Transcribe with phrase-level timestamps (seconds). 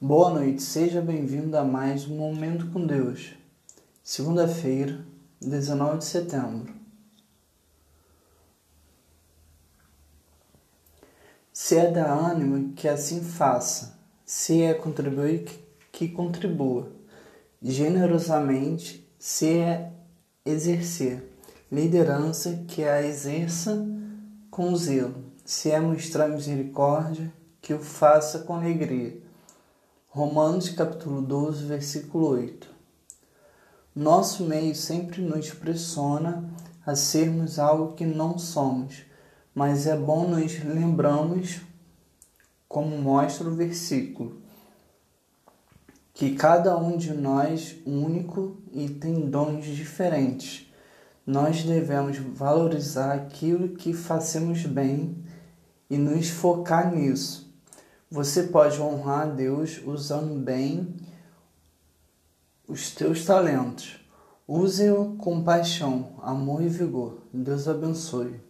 [0.00, 3.34] Boa noite, seja bem-vindo a mais um Momento com Deus.
[4.00, 5.04] Segunda-feira,
[5.40, 6.72] 19 de setembro.
[11.52, 13.98] Se é dar ânimo, que assim faça.
[14.24, 15.48] Se é contribuir,
[15.90, 16.92] que contribua.
[17.60, 19.90] Generosamente, se é
[20.46, 21.28] exercer.
[21.72, 23.84] Liderança, que a exerça
[24.48, 25.24] com zelo.
[25.44, 29.26] Se é mostrar misericórdia, que o faça com alegria
[30.18, 32.68] Romanos capítulo 12, versículo 8.
[33.94, 36.42] Nosso meio sempre nos pressiona
[36.84, 39.04] a sermos algo que não somos,
[39.54, 41.60] mas é bom nos lembrarmos,
[42.68, 44.42] como mostra o versículo,
[46.12, 50.68] que cada um de nós único e tem dons diferentes.
[51.24, 55.16] Nós devemos valorizar aquilo que fazemos bem
[55.88, 57.47] e nos focar nisso
[58.10, 60.96] você pode honrar a Deus usando bem
[62.66, 64.00] os teus talentos.
[64.46, 67.18] Use-o com paixão, amor e vigor.
[67.32, 68.40] Deus abençoe.